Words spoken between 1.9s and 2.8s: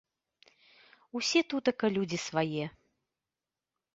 людзі свае.